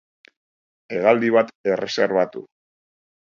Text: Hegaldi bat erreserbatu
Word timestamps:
Hegaldi 0.95 1.29
bat 1.35 1.53
erreserbatu 1.73 2.43